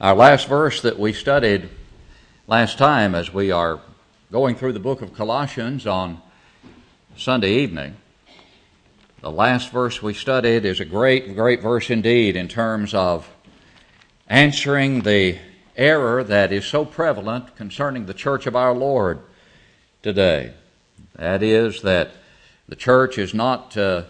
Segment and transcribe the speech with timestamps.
[0.00, 1.68] Our last verse that we studied
[2.46, 3.80] last time as we are
[4.32, 6.20] going through the book of Colossians on
[7.16, 7.96] Sunday evening,
[9.20, 13.30] the last verse we studied is a great, great verse indeed in terms of
[14.26, 15.38] answering the
[15.76, 19.20] error that is so prevalent concerning the church of our Lord
[20.02, 20.54] today.
[21.14, 22.10] That is, that
[22.68, 24.04] the church is not uh,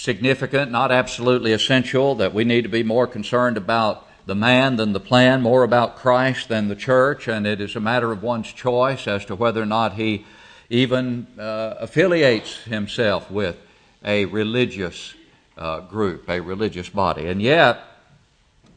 [0.00, 4.92] significant, not absolutely essential, that we need to be more concerned about the man than
[4.92, 8.50] the plan, more about Christ than the church, and it is a matter of one's
[8.50, 10.24] choice as to whether or not he
[10.70, 13.56] even uh, affiliates himself with
[14.02, 15.14] a religious
[15.58, 17.26] uh, group, a religious body.
[17.26, 17.82] And yet,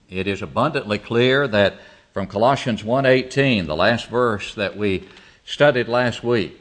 [0.09, 1.75] it is abundantly clear that
[2.13, 5.07] from Colossians 1:18, the last verse that we
[5.45, 6.59] studied last week,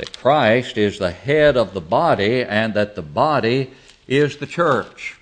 [0.00, 3.70] that Christ is the head of the body and that the body
[4.08, 5.18] is the church.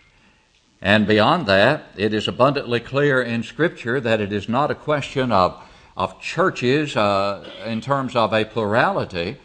[0.80, 5.32] And beyond that, it is abundantly clear in Scripture that it is not a question
[5.32, 5.60] of,
[5.96, 9.38] of churches uh, in terms of a plurality,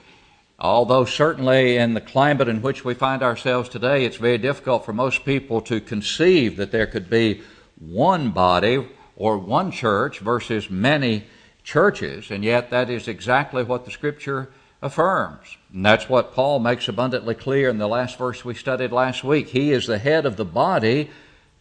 [0.60, 4.94] although certainly in the climate in which we find ourselves today, it's very difficult for
[4.94, 7.42] most people to conceive that there could be
[7.80, 11.24] one body or one church versus many
[11.64, 14.52] churches, and yet that is exactly what the Scripture
[14.84, 15.58] affirms.
[15.74, 19.50] And that's what Paul makes abundantly clear in the last verse we studied last week.
[19.50, 21.10] He is the head of the body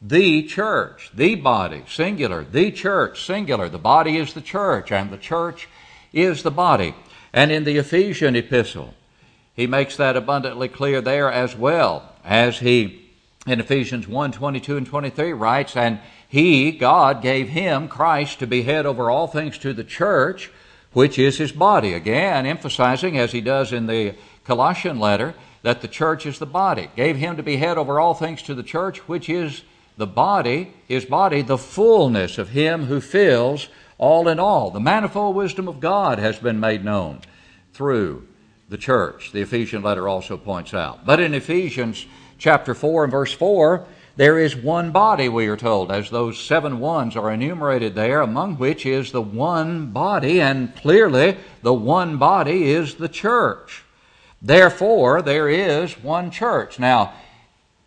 [0.02, 3.68] the church, the body, singular, the church, singular.
[3.68, 5.68] The body is the church, and the church
[6.12, 6.94] is the body.
[7.32, 8.94] And in the Ephesian epistle,
[9.54, 12.98] he makes that abundantly clear there as well, as he
[13.46, 18.62] in Ephesians 1 22 and 23 writes, And he, God, gave him, Christ, to be
[18.62, 20.50] head over all things to the church,
[20.92, 21.94] which is his body.
[21.94, 26.90] Again, emphasizing, as he does in the Colossian letter, that the church is the body.
[26.96, 29.62] Gave him to be head over all things to the church, which is
[29.96, 34.70] the body, his body, the fullness of him who fills all in all.
[34.70, 37.20] The manifold wisdom of God has been made known
[37.72, 38.26] through
[38.68, 41.04] the church, the Ephesian letter also points out.
[41.04, 42.06] But in Ephesians
[42.38, 43.86] chapter 4 and verse 4,
[44.16, 48.56] there is one body, we are told, as those seven ones are enumerated there, among
[48.56, 53.84] which is the one body, and clearly the one body is the church.
[54.40, 56.78] Therefore, there is one church.
[56.78, 57.14] Now,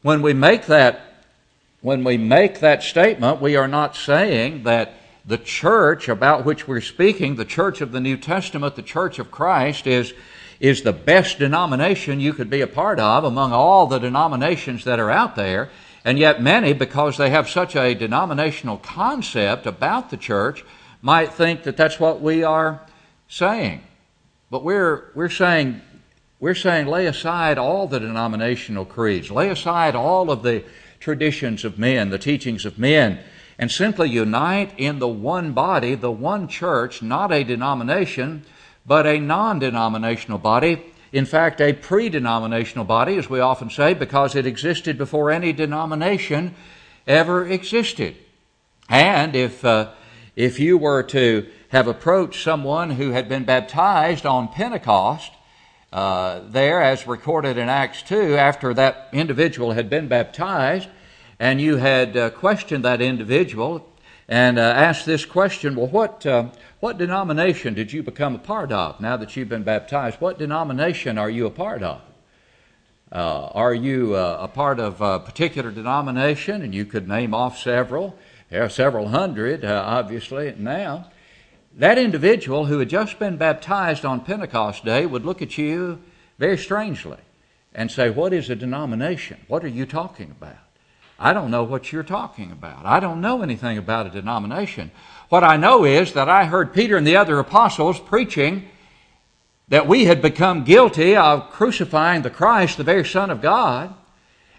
[0.01, 1.01] when we make that
[1.85, 6.81] when we make that statement, we are not saying that the church about which we're
[6.81, 10.11] speaking, the church of the New Testament, the church of Christ, is,
[10.59, 14.99] is the best denomination you could be a part of among all the denominations that
[14.99, 15.69] are out there.
[16.05, 20.63] And yet, many, because they have such a denominational concept about the church,
[21.01, 22.79] might think that that's what we are
[23.27, 23.81] saying.
[24.51, 25.81] But we're, we're saying
[26.39, 30.63] we're saying lay aside all the denominational creeds, lay aside all of the
[30.99, 33.19] traditions of men, the teachings of men,
[33.57, 38.45] and simply unite in the one body, the one church, not a denomination,
[38.85, 40.83] but a non denominational body.
[41.15, 45.53] In fact, a pre denominational body, as we often say, because it existed before any
[45.53, 46.53] denomination
[47.07, 48.17] ever existed.
[48.89, 49.91] And if, uh,
[50.35, 55.31] if you were to have approached someone who had been baptized on Pentecost,
[55.93, 60.89] uh, there, as recorded in Acts 2, after that individual had been baptized,
[61.39, 63.87] and you had uh, questioned that individual
[64.27, 66.49] and uh, asked this question well, what, uh,
[66.79, 70.19] what denomination did you become a part of now that you've been baptized?
[70.19, 72.01] What denomination are you a part of?
[73.11, 76.61] Uh, are you uh, a part of a particular denomination?
[76.63, 78.17] And you could name off several.
[78.49, 81.11] There are several hundred, uh, obviously, now.
[81.77, 86.01] That individual who had just been baptized on Pentecost Day would look at you
[86.39, 87.17] very strangely
[87.73, 89.37] and say, What is a denomination?
[89.47, 90.64] What are you talking about?
[91.17, 92.85] I don't know what you're talking about.
[92.85, 94.91] I don't know anything about a denomination.
[95.29, 98.67] What I know is that I heard Peter and the other apostles preaching
[99.69, 103.93] that we had become guilty of crucifying the Christ, the very Son of God.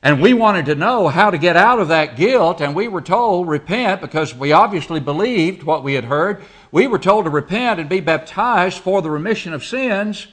[0.02, 3.00] And we wanted to know how to get out of that guilt, and we were
[3.00, 6.42] told, repent, because we obviously believed what we had heard.
[6.70, 10.28] We were told to repent and be baptized for the remission of sins,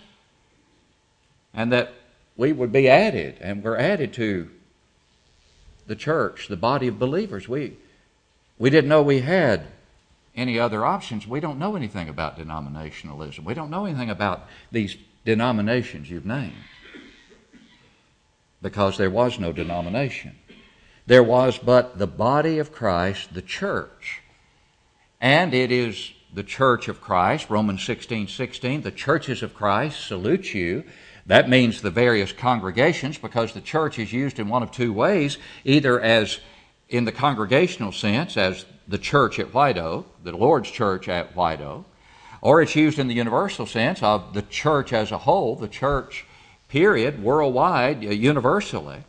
[1.53, 1.93] and that
[2.35, 4.49] we would be added, and we're added to
[5.87, 7.47] the church, the body of believers.
[7.47, 7.77] We,
[8.57, 9.67] we didn't know we had
[10.35, 11.27] any other options.
[11.27, 13.43] We don't know anything about denominationalism.
[13.43, 16.53] We don't know anything about these denominations you've named
[18.61, 20.35] because there was no denomination.
[21.05, 24.21] There was but the body of Christ, the church.
[25.19, 30.53] And it is the church of Christ, Romans 16 16, the churches of Christ salute
[30.53, 30.83] you.
[31.25, 35.37] That means the various congregations because the church is used in one of two ways
[35.63, 36.39] either as
[36.89, 41.61] in the congregational sense as the church at White Oak, the Lord's church at White
[41.61, 41.85] Oak,
[42.41, 46.25] or it's used in the universal sense of the church as a whole, the church,
[46.67, 49.03] period, worldwide, uh, universally.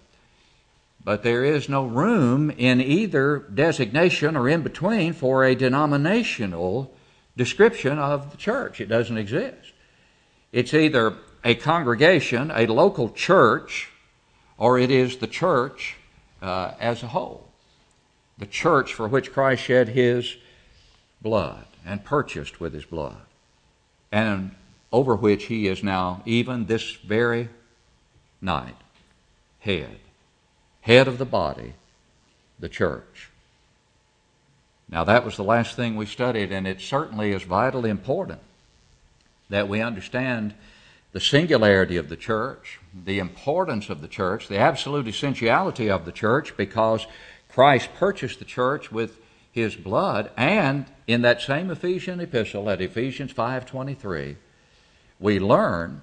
[1.04, 6.94] But there is no room in either designation or in between for a denominational
[7.36, 8.80] description of the church.
[8.80, 9.72] It doesn't exist.
[10.52, 13.90] It's either a congregation, a local church,
[14.56, 15.96] or it is the church
[16.40, 17.46] uh, as a whole.
[18.38, 20.36] The church for which Christ shed his
[21.20, 23.22] blood and purchased with his blood,
[24.10, 24.52] and
[24.90, 27.48] over which he is now, even this very
[28.40, 28.76] night,
[29.60, 29.98] head
[30.84, 31.72] head of the body,
[32.60, 33.30] the church.
[34.86, 38.40] Now, that was the last thing we studied, and it certainly is vitally important
[39.48, 40.52] that we understand
[41.14, 46.10] the singularity of the church, the importance of the church, the absolute essentiality of the
[46.10, 47.06] church, because
[47.48, 49.16] Christ purchased the church with
[49.52, 54.36] his blood, and in that same Ephesian epistle at Ephesians 5:23,
[55.20, 56.02] we learn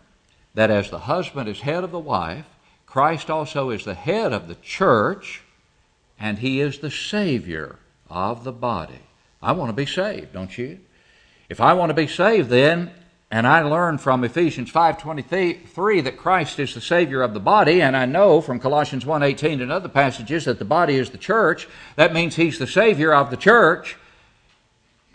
[0.53, 2.45] that as the husband is head of the wife,
[2.85, 5.43] Christ also is the head of the church,
[6.17, 7.79] and he is the Savior
[8.09, 9.01] of the body.
[9.41, 10.79] I want to be saved, don't you?
[11.49, 12.91] If I want to be saved, then,
[13.31, 17.95] and I learn from Ephesians 5.23 that Christ is the Savior of the body, and
[17.95, 22.13] I know from Colossians 1.18 and other passages that the body is the church, that
[22.13, 23.95] means He's the Savior of the church,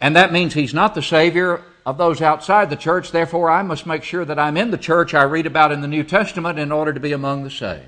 [0.01, 3.13] and that means He's not the Savior of those outside the church.
[3.13, 5.89] Therefore, I must make sure that I'm in the church I read about in the
[5.89, 7.85] New Testament in order to be among the saved.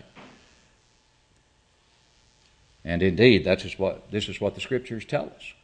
[2.85, 5.55] And indeed, that is what, this is what the Scriptures tell us.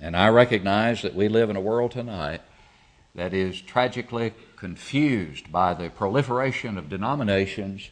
[0.00, 2.40] And I recognize that we live in a world tonight
[3.16, 7.90] that is tragically confused by the proliferation of denominations,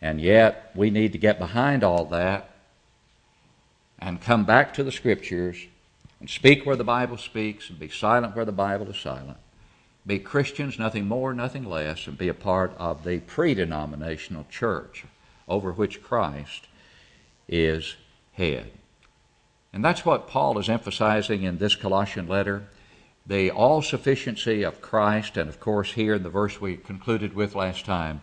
[0.00, 2.50] and yet we need to get behind all that
[3.98, 5.66] and come back to the Scriptures
[6.20, 9.38] and speak where the Bible speaks and be silent where the Bible is silent.
[10.06, 15.06] Be Christians, nothing more, nothing less, and be a part of the pre denominational church
[15.48, 16.68] over which Christ
[17.48, 17.96] is
[18.32, 18.70] head.
[19.72, 22.64] And that's what Paul is emphasizing in this Colossian letter
[23.26, 27.54] the all sufficiency of Christ, and of course, here in the verse we concluded with
[27.54, 28.20] last time,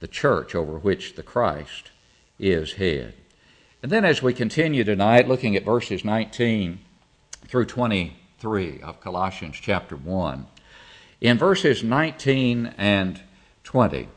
[0.00, 1.90] the church over which the Christ
[2.38, 3.14] is head.
[3.82, 6.80] And then as we continue tonight, looking at verses 19
[7.46, 10.46] through 23 of Colossians chapter 1.
[11.20, 13.20] In verses 19 and
[13.64, 14.08] 20,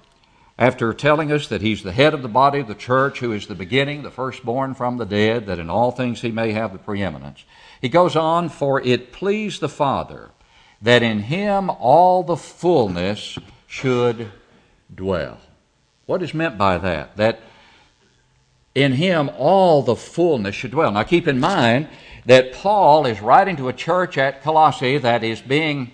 [0.57, 3.47] after telling us that he's the head of the body of the church, who is
[3.47, 6.79] the beginning, the firstborn from the dead, that in all things he may have the
[6.79, 7.45] preeminence,
[7.81, 10.31] he goes on, For it pleased the Father
[10.81, 13.37] that in him all the fullness
[13.67, 14.31] should
[14.93, 15.39] dwell.
[16.05, 17.17] What is meant by that?
[17.17, 17.39] That
[18.73, 20.91] in him all the fullness should dwell.
[20.91, 21.87] Now keep in mind
[22.25, 25.91] that Paul is writing to a church at Colossae that is being,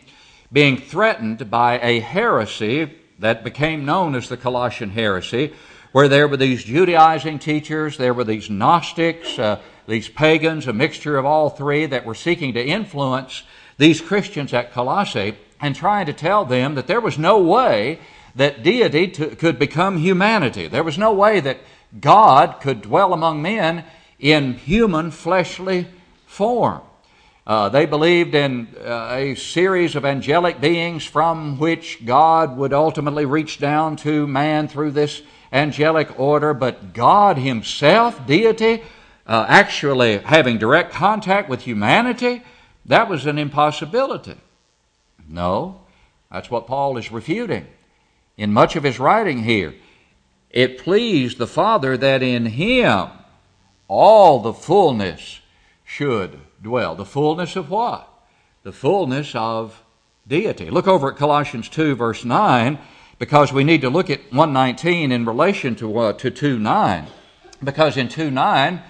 [0.52, 5.54] being threatened by a heresy that became known as the Colossian heresy,
[5.92, 11.18] where there were these Judaizing teachers, there were these Gnostics, uh, these pagans, a mixture
[11.18, 13.44] of all three that were seeking to influence
[13.78, 18.00] these Christians at Colossae and trying to tell them that there was no way
[18.36, 20.68] that deity to, could become humanity.
[20.68, 21.60] There was no way that
[22.00, 23.84] God could dwell among men
[24.20, 25.88] in human fleshly
[26.26, 26.82] form.
[27.48, 33.24] Uh, they believed in uh, a series of angelic beings from which God would ultimately
[33.24, 35.22] reach down to man through this
[35.54, 38.84] angelic order, but God Himself, deity,
[39.26, 42.44] uh, actually having direct contact with humanity,
[42.86, 44.36] that was an impossibility.
[45.30, 45.84] No,
[46.30, 47.66] that's what Paul is refuting
[48.36, 49.74] in much of his writing here.
[50.50, 53.08] It pleased the Father that in Him
[53.88, 55.40] all the fullness
[55.86, 56.96] should dwell.
[56.96, 58.08] The fullness of what?
[58.64, 59.84] The fullness of
[60.28, 60.70] deity.
[60.70, 62.78] Look over at Colossians 2, verse 9,
[63.20, 67.08] because we need to look at 119 in relation to, uh, to 2 9.
[67.64, 68.82] Because in 2 9,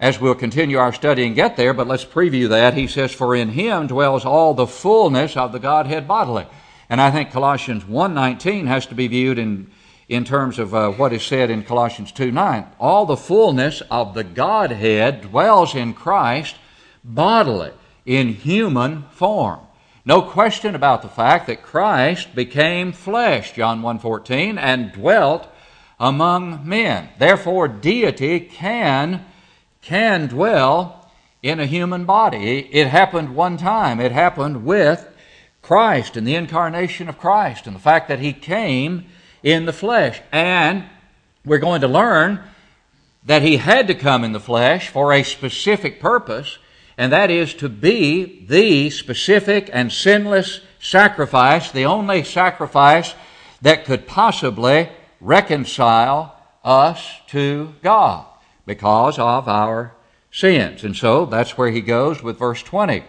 [0.00, 3.34] as we'll continue our study and get there, but let's preview that, he says, For
[3.34, 6.46] in him dwells all the fullness of the Godhead bodily.
[6.90, 9.70] And I think Colossians 1.19 has to be viewed in,
[10.08, 12.66] in terms of uh, what is said in Colossians 2.9.
[12.78, 16.56] All the fullness of the Godhead dwells in Christ
[17.04, 17.72] bodily,
[18.04, 19.60] in human form.
[20.04, 25.48] No question about the fact that Christ became flesh, John 1:14, and dwelt
[26.00, 27.08] among men.
[27.18, 29.24] Therefore deity can
[29.80, 31.10] can dwell
[31.42, 32.68] in a human body.
[32.72, 34.00] It happened one time.
[34.00, 35.08] It happened with
[35.60, 39.06] Christ and the incarnation of Christ and the fact that he came
[39.42, 40.20] in the flesh.
[40.30, 40.84] And
[41.44, 42.40] we're going to learn
[43.24, 46.58] that he had to come in the flesh for a specific purpose,
[46.96, 53.14] and that is to be the specific and sinless sacrifice, the only sacrifice
[53.62, 54.88] that could possibly
[55.20, 58.26] reconcile us to God
[58.66, 59.94] because of our
[60.30, 60.84] sins.
[60.84, 63.04] And so that's where he goes with verse 20.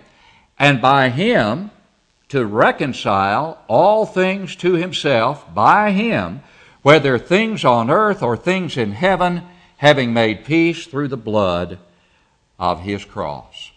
[0.60, 1.72] And by him
[2.30, 6.42] to reconcile all things to himself, by him,
[6.82, 9.44] whether things on earth or things in heaven,
[9.78, 11.80] having made peace through the blood
[12.60, 13.72] of his cross.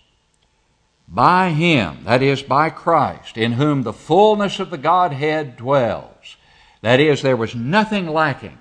[1.09, 6.37] By him, that is, by Christ, in whom the fullness of the Godhead dwells.
[6.83, 8.59] That is, there was nothing lacking.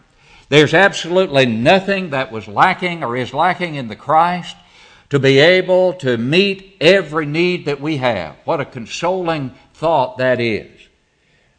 [0.50, 4.56] There's absolutely nothing that was lacking or is lacking in the Christ
[5.10, 8.36] to be able to meet every need that we have.
[8.46, 10.72] What a consoling thought that is.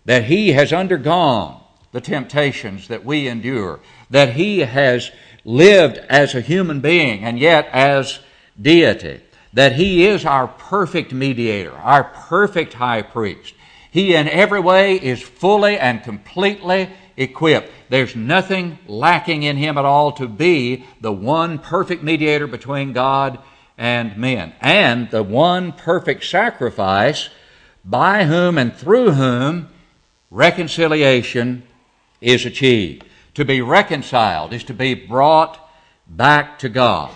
[0.05, 1.61] That He has undergone
[1.93, 5.11] the temptations that we endure, that He has
[5.45, 8.21] lived as a human being and yet as
[8.61, 9.21] deity,
[9.57, 13.55] that He is our perfect mediator, our perfect high priest.
[13.91, 17.71] He in every way is fully and completely equipped.
[17.89, 23.39] There's nothing lacking in him at all to be the one perfect mediator between God
[23.79, 27.31] and men, and the one perfect sacrifice
[27.83, 29.71] by whom and through whom
[30.31, 31.63] reconciliation
[32.21, 33.05] is achieved.
[33.33, 35.59] To be reconciled is to be brought
[36.07, 37.11] back to God.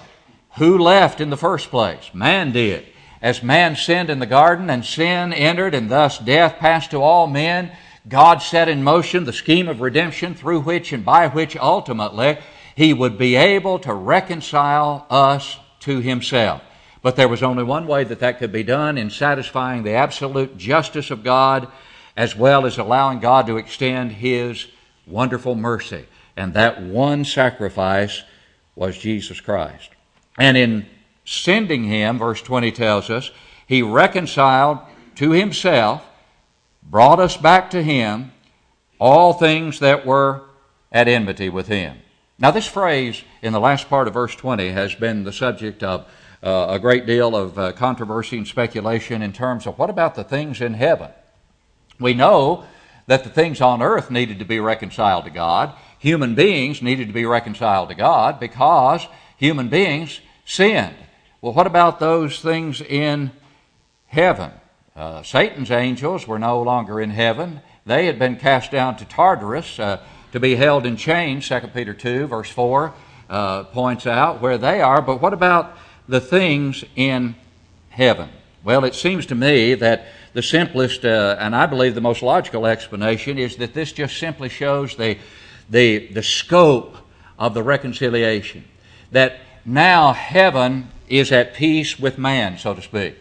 [0.61, 2.11] Who left in the first place?
[2.12, 2.85] Man did.
[3.23, 7.26] As man sinned in the garden and sin entered and thus death passed to all
[7.26, 7.73] men,
[8.07, 12.37] God set in motion the scheme of redemption through which and by which ultimately
[12.76, 16.61] He would be able to reconcile us to Himself.
[17.00, 20.59] But there was only one way that that could be done in satisfying the absolute
[20.59, 21.69] justice of God
[22.19, 24.67] as well as allowing God to extend His
[25.07, 26.05] wonderful mercy.
[26.37, 28.23] And that one sacrifice
[28.76, 29.88] was Jesus Christ.
[30.39, 30.87] And in
[31.25, 33.31] sending Him, verse 20 tells us,
[33.67, 34.79] He reconciled
[35.17, 36.05] to Himself
[36.83, 38.33] brought us back to him
[38.99, 40.43] all things that were
[40.93, 41.99] at enmity with him.
[42.39, 46.07] Now, this phrase in the last part of verse 20 has been the subject of
[46.43, 50.25] uh, a great deal of uh, controversy and speculation in terms of what about the
[50.25, 51.11] things in heaven?
[51.99, 52.65] We know
[53.07, 55.75] that the things on earth needed to be reconciled to God.
[55.99, 59.07] Human beings needed to be reconciled to God because
[59.41, 60.95] human beings sinned.
[61.41, 63.31] Well, what about those things in
[64.07, 64.53] heaven?
[64.95, 67.63] Uh, Satan's angels were no longer in heaven.
[67.87, 71.95] They had been cast down to Tartarus uh, to be held in chains, 2 Peter
[71.95, 72.93] 2, verse 4
[73.31, 75.01] uh, points out where they are.
[75.01, 75.75] But what about
[76.07, 77.35] the things in
[77.89, 78.29] heaven?
[78.63, 82.67] Well, it seems to me that the simplest uh, and I believe the most logical
[82.67, 85.17] explanation is that this just simply shows the,
[85.71, 86.99] the, the scope
[87.39, 88.65] of the reconciliation.
[89.12, 93.17] That now heaven is at peace with man, so to speak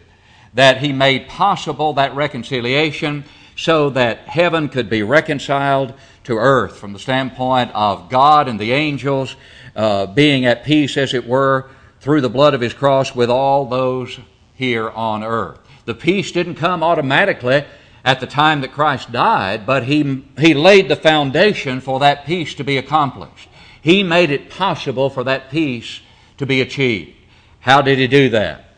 [0.54, 3.24] that he made possible that reconciliation
[3.56, 5.92] so that heaven could be reconciled
[6.24, 9.36] to earth from the standpoint of God and the angels
[9.76, 11.70] uh, being at peace, as it were,
[12.00, 14.18] through the blood of his cross with all those
[14.54, 15.58] here on earth.
[15.84, 17.64] The peace didn't come automatically
[18.04, 22.54] at the time that Christ died, but he, he laid the foundation for that peace
[22.54, 23.48] to be accomplished.
[23.82, 26.00] He made it possible for that peace
[26.38, 27.16] to be achieved.
[27.60, 28.76] How did he do that?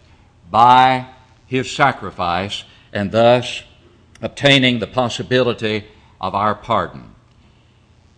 [0.51, 1.09] By
[1.47, 3.63] his sacrifice and thus
[4.21, 5.85] obtaining the possibility
[6.21, 7.15] of our pardon.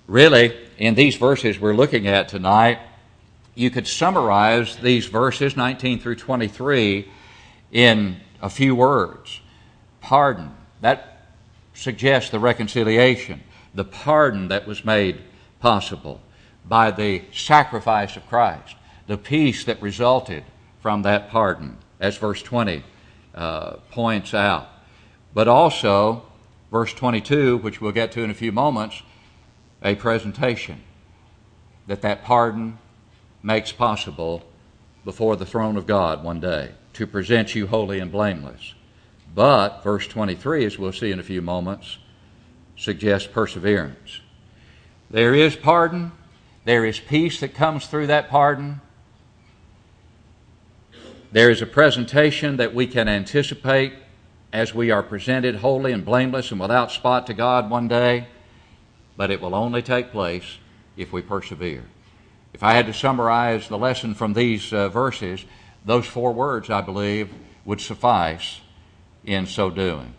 [0.07, 2.79] Really, in these verses we're looking at tonight,
[3.55, 7.09] you could summarize these verses, 19 through 23,
[7.73, 9.41] in a few words.
[10.01, 10.51] Pardon.
[10.81, 11.29] That
[11.73, 13.43] suggests the reconciliation,
[13.75, 15.23] the pardon that was made
[15.61, 16.21] possible
[16.67, 20.45] by the sacrifice of Christ, the peace that resulted
[20.81, 22.83] from that pardon, as verse 20
[23.35, 24.69] uh, points out.
[25.33, 26.23] But also,
[26.71, 29.03] verse 22, which we'll get to in a few moments,
[29.83, 30.83] a presentation
[31.87, 32.79] that that pardon
[33.43, 34.43] makes possible
[35.05, 38.75] before the throne of God one day to present you holy and blameless.
[39.35, 41.99] But, verse 23, as we'll see in a few moments,
[42.77, 44.21] suggests perseverance.
[45.11, 46.13] There is pardon,
[46.65, 48.81] there is peace that comes through that pardon,
[51.33, 53.93] there is a presentation that we can anticipate
[54.53, 58.29] as we are presented holy and blameless and without spot to God one day,
[59.17, 60.59] but it will only take place
[60.97, 61.85] if we persevere.
[62.53, 65.45] If I had to summarize the lesson from these uh, verses,
[65.85, 67.31] those four words, I believe,
[67.65, 68.61] would suffice
[69.25, 70.15] in so doing.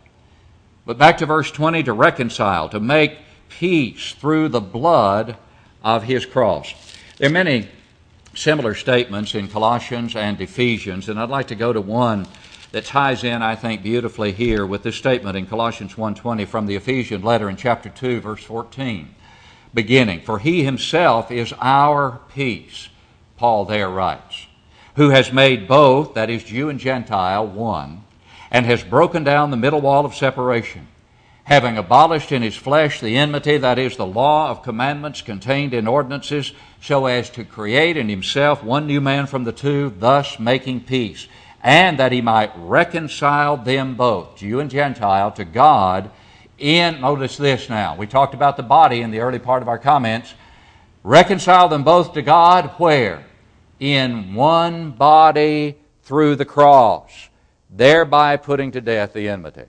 [0.86, 5.38] But back to verse 20 to reconcile, to make peace through the blood
[5.86, 6.74] of his cross.
[7.18, 7.70] There are many
[8.34, 12.27] similar statements in Colossians and Ephesians, and I'd like to go to one
[12.72, 16.75] that ties in, I think, beautifully here with this statement in Colossians 1.20 from the
[16.75, 19.13] Ephesian letter in chapter 2, verse 14,
[19.74, 22.89] beginning, For he himself is our peace,
[23.38, 24.48] Paul there writes,
[24.96, 28.04] who has made both, that is, Jew and Gentile, one,
[28.50, 30.88] and has broken down the middle wall of separation
[31.46, 35.88] having abolished in his flesh the enmity, that is, the law of commandments contained in
[35.88, 40.82] ordinances, so as to create in himself one new man from the two, thus making
[40.82, 41.28] peace,
[41.64, 46.12] and that he might reconcile them both, Jew and Gentile, to God
[46.58, 49.78] in, notice this now, we talked about the body in the early part of our
[49.78, 50.34] comments,
[51.04, 53.25] reconcile them both to God where?
[53.80, 57.30] In one body through the cross,
[57.70, 59.66] thereby putting to death the enmity.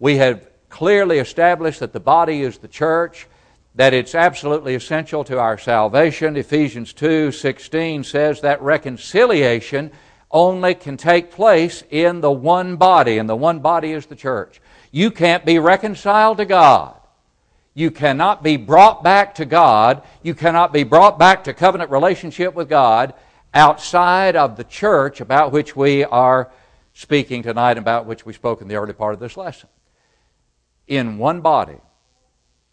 [0.00, 3.28] We have clearly established that the body is the church,
[3.76, 6.36] that it's absolutely essential to our salvation.
[6.36, 9.92] Ephesians 2:16 says that reconciliation
[10.32, 14.60] only can take place in the one body, and the one body is the church.
[14.90, 16.94] You can't be reconciled to God.
[17.72, 20.02] You cannot be brought back to God.
[20.24, 23.14] You cannot be brought back to covenant relationship with God
[23.54, 26.50] outside of the church about which we are
[26.94, 29.68] speaking tonight, about which we spoke in the early part of this lesson
[30.86, 31.78] in one body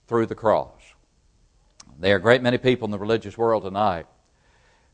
[0.08, 0.82] through the cross.
[2.00, 4.08] There are a great many people in the religious world tonight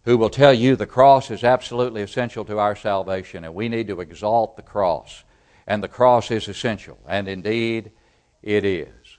[0.03, 3.87] who will tell you the cross is absolutely essential to our salvation and we need
[3.87, 5.23] to exalt the cross.
[5.65, 7.91] And the cross is essential, and indeed
[8.41, 9.17] it is.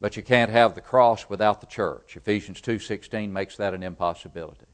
[0.00, 2.16] But you can't have the cross without the church.
[2.16, 4.66] Ephesians 2:16 makes that an impossibility.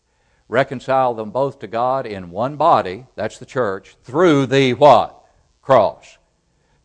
[0.49, 5.23] Reconcile them both to God in one body, that's the church, through the what?
[5.61, 6.19] Cross.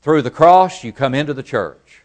[0.06, 2.04] Through the cross, you come into the church.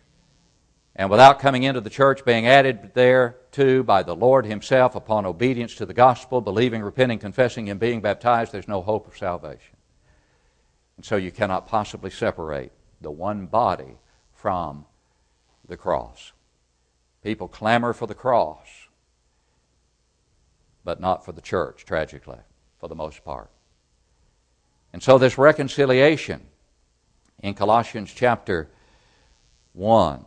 [0.97, 5.27] And without coming into the church, being added there to by the Lord Himself upon
[5.27, 9.77] obedience to the gospel, believing, repenting, confessing, and being baptized, there's no hope of salvation.
[10.97, 12.73] And so you cannot possibly separate
[13.03, 13.99] the one body
[14.33, 14.87] from
[15.69, 16.33] the cross.
[17.23, 18.67] People clamor for the cross,
[20.85, 22.41] but not for the church, tragically,
[22.79, 23.51] for the most part.
[24.91, 26.47] And so this reconciliation
[27.43, 28.69] in Colossians chapter
[29.73, 30.25] 1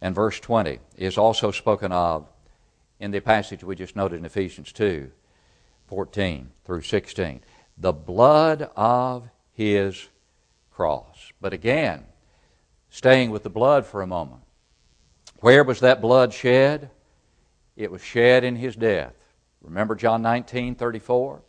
[0.00, 2.28] and verse 20 is also spoken of
[2.98, 5.10] in the passage we just noted in Ephesians 2
[5.88, 7.40] 14 through 16.
[7.78, 10.08] The blood of his
[10.72, 11.32] cross.
[11.40, 12.04] But again,
[12.90, 14.42] staying with the blood for a moment.
[15.40, 16.90] Where was that blood shed?
[17.76, 19.14] It was shed in his death.
[19.60, 21.42] Remember John 19 34?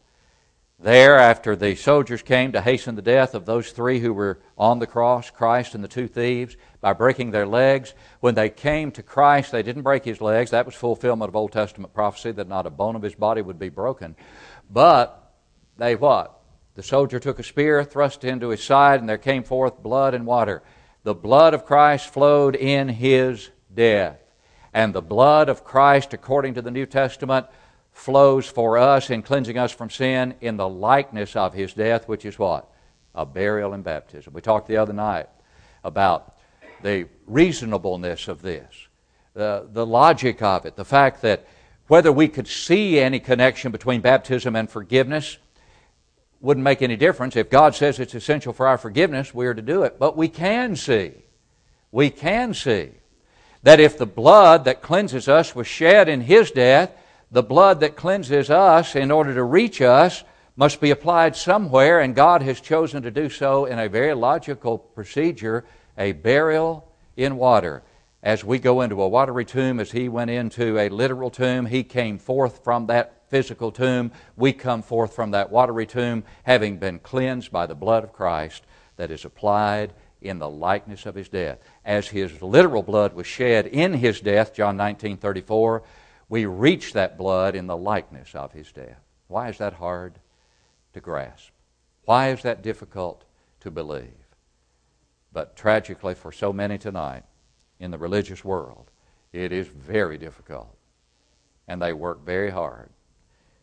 [0.79, 4.77] There, after the soldiers came to hasten the death of those three who were on
[4.77, 9.01] the cross, Christ and the two thieves, by breaking their legs, when they came to
[9.01, 10.51] Christ, they didn't break his legs.
[10.51, 13.57] That was fulfillment of Old Testament prophecy that not a bone of his body would
[13.57, 14.15] be broken.
[14.69, 15.33] But
[15.77, 16.39] they what?
[16.75, 20.13] The soldier took a spear, thrust it into his side, and there came forth blood
[20.13, 20.61] and water.
[21.01, 24.19] The blood of Christ flowed in his death.
[24.75, 27.47] And the blood of Christ, according to the New Testament,
[27.97, 32.25] flows for us in cleansing us from sin in the likeness of his death, which
[32.25, 32.69] is what?
[33.15, 34.33] A burial and baptism.
[34.33, 35.27] We talked the other night
[35.83, 36.37] about
[36.83, 38.87] the reasonableness of this,
[39.33, 41.47] the, the logic of it, the fact that
[41.87, 45.39] whether we could see any connection between baptism and forgiveness
[46.39, 47.35] wouldn't make any difference.
[47.35, 49.97] If God says it's essential for our forgiveness, we are to do it.
[49.97, 51.13] But we can see,
[51.91, 52.91] we can see
[53.63, 56.91] that if the blood that cleanses us was shed in His death,
[57.31, 60.23] the blood that cleanses us in order to reach us
[60.55, 64.77] must be applied somewhere, and God has chosen to do so in a very logical
[64.77, 65.65] procedure
[65.97, 67.83] a burial in water.
[68.23, 71.83] As we go into a watery tomb, as he went into a literal tomb, he
[71.83, 74.11] came forth from that physical tomb.
[74.35, 78.63] We come forth from that watery tomb, having been cleansed by the blood of Christ
[78.95, 81.59] that is applied in the likeness of his death.
[81.85, 85.83] As his literal blood was shed in his death, John 19 34,
[86.29, 89.01] we reach that blood in the likeness of his death.
[89.27, 90.19] Why is that hard
[90.93, 91.51] to grasp?
[92.03, 93.23] Why is that difficult
[93.61, 94.13] to believe?
[95.31, 97.23] But tragically, for so many tonight
[97.79, 98.91] in the religious world,
[99.33, 100.75] it is very difficult.
[101.67, 102.89] And they work very hard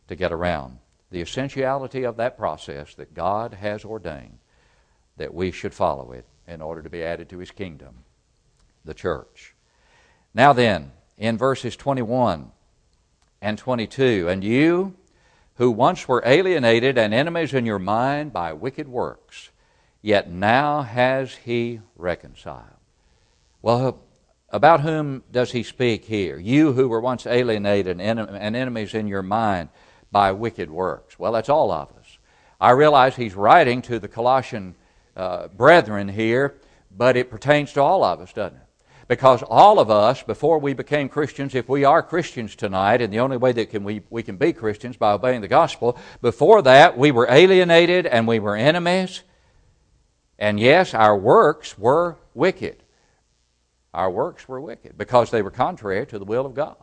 [0.09, 0.79] to get around
[1.11, 4.39] the essentiality of that process that God has ordained
[5.17, 8.05] that we should follow it in order to be added to his kingdom,
[8.85, 9.55] the church.
[10.35, 12.51] Now then, in verses 21
[13.45, 14.27] and 22.
[14.29, 14.95] And you,
[15.57, 19.51] who once were alienated and enemies in your mind by wicked works,
[20.03, 22.65] yet now has he reconciled.
[23.63, 24.01] Well,
[24.49, 26.39] about whom does he speak here?
[26.39, 29.69] You who were once alienated and enemies in your mind
[30.11, 31.19] by wicked works.
[31.19, 32.19] Well, that's all of us.
[32.61, 34.75] I realize he's writing to the Colossian
[35.17, 36.55] uh, brethren here,
[36.97, 38.64] but it pertains to all of us, doesn't it?
[39.07, 43.21] Because all of us, before we became Christians, if we are Christians tonight, and the
[43.21, 46.97] only way that can we, we can be Christians by obeying the gospel, before that
[46.97, 49.23] we were alienated and we were enemies.
[50.39, 52.83] And yes, our works were wicked.
[53.93, 56.77] Our works were wicked because they were contrary to the will of God.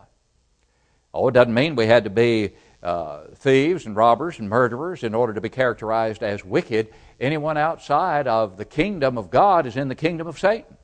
[1.13, 5.13] Oh, it doesn't mean we had to be uh, thieves and robbers and murderers in
[5.13, 6.93] order to be characterized as wicked.
[7.19, 10.77] Anyone outside of the kingdom of God is in the kingdom of Satan.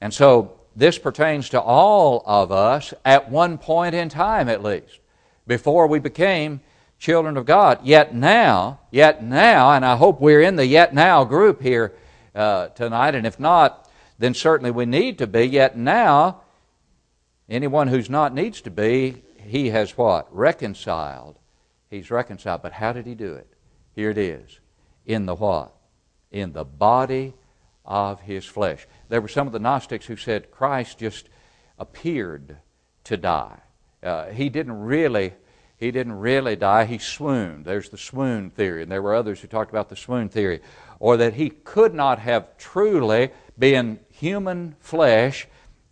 [0.00, 5.00] And so this pertains to all of us at one point in time at least,
[5.46, 6.60] before we became
[6.98, 7.80] children of God.
[7.84, 11.94] Yet now, yet now, and I hope we're in the yet now group here
[12.34, 15.44] uh, tonight, and if not, then certainly we need to be.
[15.44, 16.42] Yet now,
[17.48, 20.34] anyone who's not needs to be, he has what?
[20.34, 21.38] Reconciled.
[21.88, 22.62] He's reconciled.
[22.62, 23.46] But how did he do it?
[23.94, 24.58] Here it is.
[25.04, 25.74] In the what?
[26.30, 27.34] In the body
[27.84, 28.86] of his flesh.
[29.08, 31.28] There were some of the Gnostics who said Christ just
[31.78, 32.56] appeared
[33.04, 33.60] to die.
[34.02, 35.34] Uh, he didn't really
[35.78, 37.66] he didn't really die, he swooned.
[37.66, 40.62] There's the swoon theory, and there were others who talked about the swoon theory.
[40.98, 45.46] Or that he could not have truly been human flesh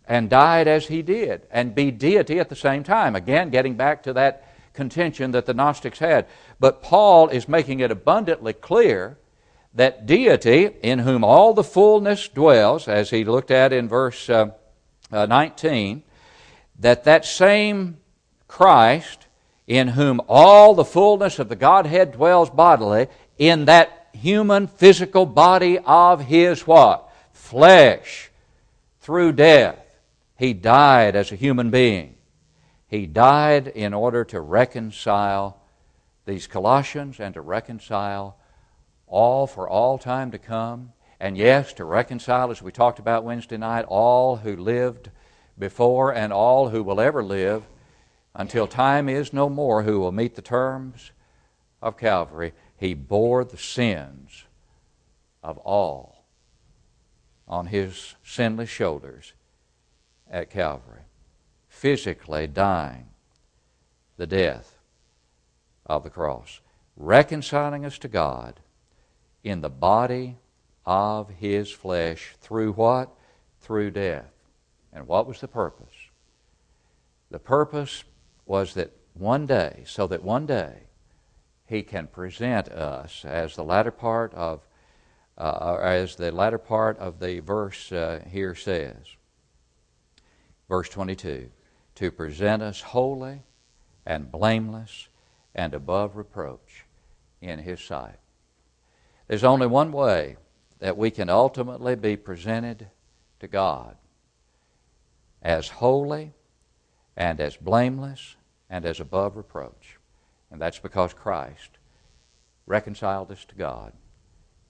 [0.07, 3.15] and died as he did, and be deity at the same time.
[3.15, 6.27] Again, getting back to that contention that the Gnostics had.
[6.59, 9.17] But Paul is making it abundantly clear
[9.75, 14.51] that deity, in whom all the fullness dwells, as he looked at in verse uh,
[15.11, 16.01] uh, 19,
[16.79, 17.97] that that same
[18.47, 19.27] Christ,
[19.67, 23.07] in whom all the fullness of the Godhead dwells bodily,
[23.37, 27.09] in that human physical body of his what?
[27.33, 28.31] Flesh,
[29.01, 29.77] through death.
[30.37, 32.15] He died as a human being.
[32.87, 35.57] He died in order to reconcile
[36.25, 38.37] these Colossians and to reconcile
[39.15, 40.91] all for all time to come.
[41.21, 45.09] And yes, to reconcile, as we talked about Wednesday night, all who lived
[45.57, 47.63] before and all who will ever live
[48.35, 51.11] until time is no more who will meet the terms
[51.81, 52.51] of Calvary.
[52.75, 54.43] He bore the sins
[55.41, 56.25] of all
[57.47, 59.31] on his sinless shoulders
[60.29, 61.03] at Calvary,
[61.69, 63.05] physically dying
[64.17, 64.77] the death
[65.85, 66.59] of the cross,
[66.97, 68.59] reconciling us to God
[69.45, 70.37] in the body
[70.85, 73.15] of his flesh through what?
[73.61, 74.31] Through death.
[74.91, 75.93] And what was the purpose?
[77.29, 78.03] The purpose
[78.45, 80.87] was that one day, so that one day,
[81.67, 84.61] he can present us as the latter part of
[85.37, 88.95] uh, as the latter part of the verse uh, here says
[90.69, 91.49] verse 22
[91.95, 93.41] to present us holy
[94.05, 95.09] and blameless
[95.53, 96.85] and above reproach
[97.41, 98.15] in his sight
[99.27, 100.37] there's only one way
[100.79, 102.87] that we can ultimately be presented
[103.39, 103.95] to God
[105.41, 106.33] as holy
[107.15, 108.35] and as blameless
[108.69, 109.97] and as above reproach.
[110.51, 111.69] And that's because Christ
[112.65, 113.93] reconciled us to God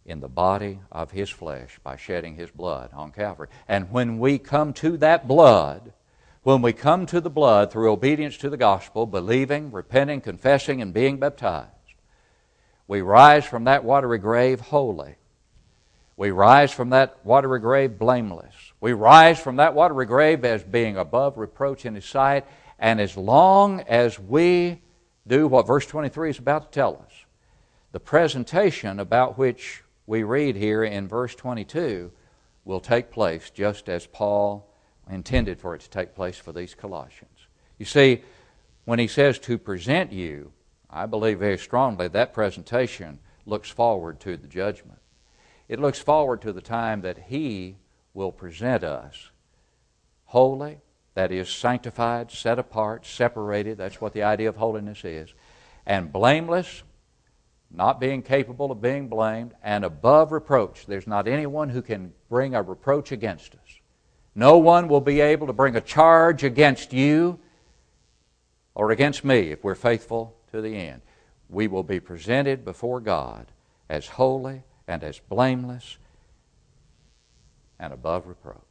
[0.05, 3.47] in the body of His flesh by shedding His blood on Calvary.
[3.67, 5.93] And when we come to that blood,
[6.43, 10.93] when we come to the blood through obedience to the gospel, believing, repenting, confessing, and
[10.93, 11.71] being baptized,
[12.87, 15.15] we rise from that watery grave holy.
[16.17, 18.53] We rise from that watery grave blameless.
[18.79, 22.45] We rise from that watery grave as being above reproach in His sight.
[22.79, 24.81] And as long as we
[25.27, 27.11] do what verse 23 is about to tell us,
[27.91, 32.11] the presentation about which we read here in verse 22
[32.63, 34.69] will take place just as Paul
[35.09, 37.47] intended for it to take place for these Colossians.
[37.77, 38.21] You see,
[38.85, 40.51] when he says to present you,
[40.95, 44.99] I believe very strongly that presentation looks forward to the judgment.
[45.67, 47.75] It looks forward to the time that He
[48.13, 49.31] will present us
[50.27, 50.79] holy,
[51.13, 53.77] that is, sanctified, set apart, separated.
[53.77, 55.34] That's what the idea of holiness is.
[55.86, 56.84] And blameless,
[57.69, 60.86] not being capable of being blamed, and above reproach.
[60.86, 63.79] There's not anyone who can bring a reproach against us.
[64.34, 67.39] No one will be able to bring a charge against you
[68.73, 71.01] or against me if we're faithful to the end.
[71.49, 73.47] We will be presented before God
[73.89, 75.97] as holy and as blameless
[77.79, 78.61] and above reproach.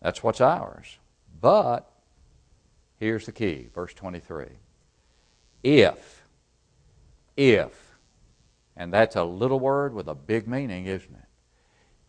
[0.00, 0.98] That's what's ours.
[1.40, 1.90] But
[2.98, 4.46] here's the key, verse 23.
[5.62, 6.24] If,
[7.36, 7.98] if,
[8.76, 11.24] and that's a little word with a big meaning, isn't it?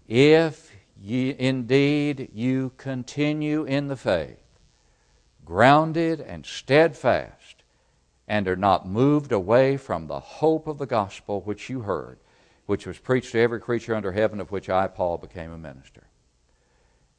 [0.08, 4.38] If ye, indeed you continue in the faith,
[5.44, 7.59] grounded and steadfast,
[8.30, 12.20] and are not moved away from the hope of the gospel which you heard,
[12.68, 16.04] which was preached to every creature under heaven, of which I, Paul, became a minister.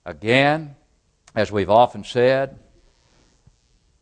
[0.07, 0.77] Again,
[1.35, 2.61] as we've often said,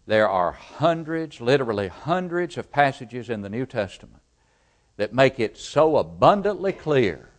[0.06, 4.22] there are hundreds, literally hundreds of passages in the New Testament
[4.98, 7.30] that make it so abundantly clear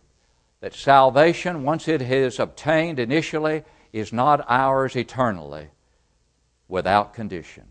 [0.60, 5.68] that salvation, once it is obtained initially, is not ours eternally
[6.68, 7.69] without condition.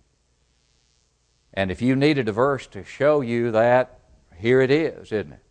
[1.60, 4.00] And if you needed a verse to show you that,
[4.38, 5.44] here it is, isn't it?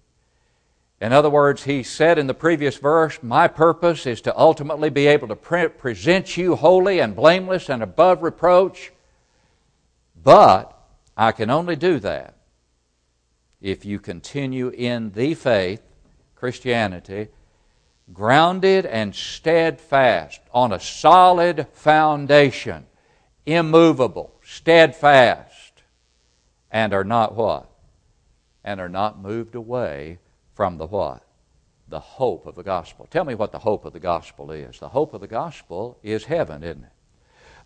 [1.03, 5.07] In other words, he said in the previous verse, My purpose is to ultimately be
[5.07, 8.91] able to pre- present you holy and blameless and above reproach,
[10.25, 10.83] but
[11.15, 12.37] I can only do that
[13.61, 15.83] if you continue in the faith,
[16.35, 17.29] Christianity,
[18.15, 22.87] grounded and steadfast on a solid foundation,
[23.45, 25.48] immovable, steadfast,
[26.71, 27.71] and are not what?
[28.65, 30.19] And are not moved away
[30.55, 31.23] from the what?
[31.89, 33.07] The hope of the gospel.
[33.11, 34.79] Tell me what the hope of the gospel is.
[34.79, 36.91] The hope of the gospel is heaven, isn't it?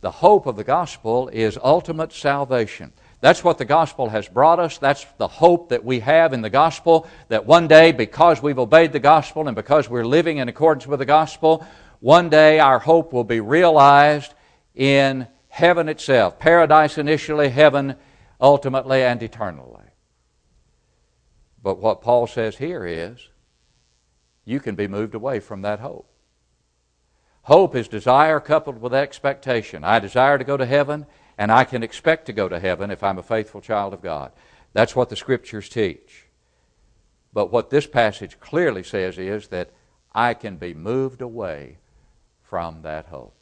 [0.01, 2.93] The hope of the gospel is ultimate salvation.
[3.21, 4.79] That's what the gospel has brought us.
[4.79, 8.93] That's the hope that we have in the gospel that one day, because we've obeyed
[8.93, 11.65] the gospel and because we're living in accordance with the gospel,
[12.01, 14.35] one day our hope will be realized
[14.75, 16.39] in heaven itself.
[16.41, 17.95] Paradise initially, heaven
[18.43, 19.85] ultimately and eternally.
[21.63, 23.29] But what Paul says here is
[24.45, 26.13] you can be moved away from that hope.
[27.43, 29.85] Hope is desire coupled with expectation.
[29.85, 31.07] I desire to go to heaven,
[31.39, 34.33] and I can expect to go to heaven if I'm a faithful child of God.
[34.73, 36.27] That's what the Scriptures teach.
[37.33, 39.71] But what this passage clearly says is that
[40.13, 41.79] I can be moved away
[42.43, 43.35] from that hope.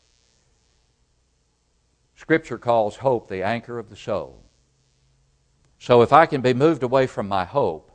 [2.15, 4.45] Scripture calls hope the anchor of the soul.
[5.81, 7.91] So if I can be moved away from my hope,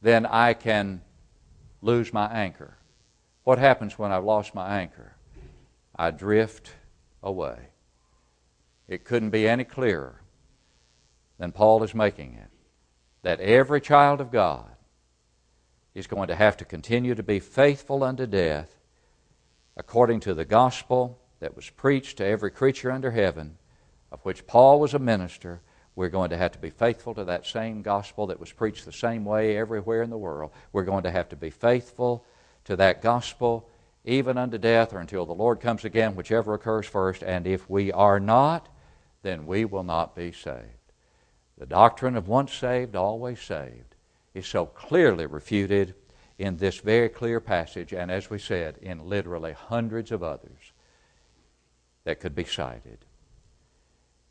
[0.00, 1.02] then I can
[1.82, 2.78] lose my anchor.
[3.42, 5.16] What happens when I've lost my anchor?
[5.96, 6.70] I drift
[7.20, 7.58] away.
[8.86, 10.22] It couldn't be any clearer
[11.36, 12.50] than Paul is making it
[13.22, 14.70] that every child of God
[15.94, 18.78] is going to have to continue to be faithful unto death
[19.76, 23.56] according to the gospel that was preached to every creature under heaven,
[24.12, 25.60] of which Paul was a minister.
[25.96, 28.92] We're going to have to be faithful to that same gospel that was preached the
[28.92, 30.50] same way everywhere in the world.
[30.72, 32.24] We're going to have to be faithful
[32.64, 33.68] to that gospel
[34.04, 37.22] even unto death or until the Lord comes again, whichever occurs first.
[37.22, 38.68] And if we are not,
[39.22, 40.68] then we will not be saved.
[41.56, 43.94] The doctrine of once saved, always saved
[44.34, 45.94] is so clearly refuted
[46.38, 50.72] in this very clear passage, and as we said, in literally hundreds of others
[52.02, 52.98] that could be cited.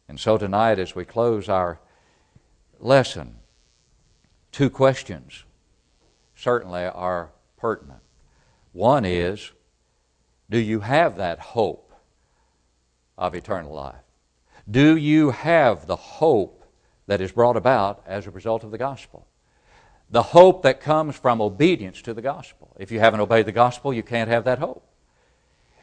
[0.08, 1.80] And so tonight, as we close our
[2.80, 3.38] lesson,
[4.52, 5.44] two questions
[6.36, 8.02] certainly are pertinent.
[8.74, 9.52] One is
[10.50, 11.94] Do you have that hope
[13.18, 13.96] of eternal life?
[14.70, 16.66] Do you have the hope
[17.08, 19.28] that is brought about as a result of the gospel?
[20.10, 22.76] The hope that comes from obedience to the gospel.
[22.78, 24.88] If you haven't obeyed the gospel, you can't have that hope.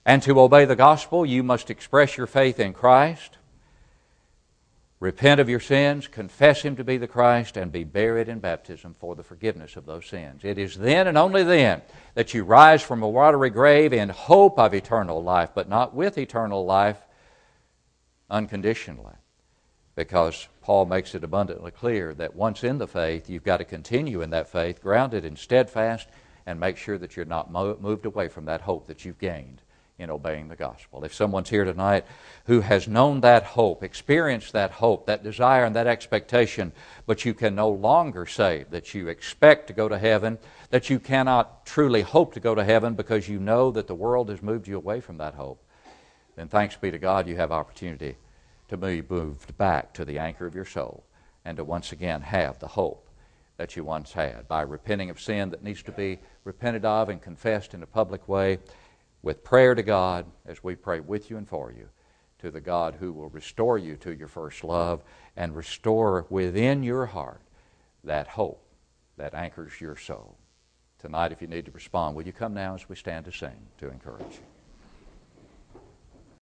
[0.04, 3.38] And to obey the gospel, you must express your faith in Christ,
[5.00, 8.94] repent of your sins, confess Him to be the Christ, and be buried in baptism
[8.94, 10.42] for the forgiveness of those sins.
[10.44, 11.80] It is then and only then
[12.14, 16.18] that you rise from a watery grave in hope of eternal life, but not with
[16.18, 16.98] eternal life
[18.28, 19.14] unconditionally.
[19.96, 24.20] Because Paul makes it abundantly clear that once in the faith, you've got to continue
[24.22, 26.08] in that faith, grounded and steadfast,
[26.46, 29.62] and make sure that you're not moved away from that hope that you've gained
[30.00, 31.04] in obeying the gospel.
[31.04, 32.04] If someone's here tonight
[32.46, 36.72] who has known that hope, experienced that hope, that desire, and that expectation,
[37.06, 40.38] but you can no longer say that you expect to go to heaven,
[40.70, 44.30] that you cannot truly hope to go to heaven because you know that the world
[44.30, 45.62] has moved you away from that hope,
[46.36, 48.16] then thanks be to God you have opportunity
[48.68, 51.04] to be moved back to the anchor of your soul
[51.44, 53.08] and to once again have the hope
[53.56, 57.20] that you once had by repenting of sin that needs to be repented of and
[57.20, 58.58] confessed in a public way
[59.22, 61.88] with prayer to God as we pray with you and for you
[62.38, 65.02] to the God who will restore you to your first love
[65.36, 67.42] and restore within your heart
[68.04, 68.64] that hope
[69.16, 70.38] that anchors your soul.
[70.98, 73.68] Tonight, if you need to respond, will you come now as we stand to sing
[73.78, 74.59] to encourage you?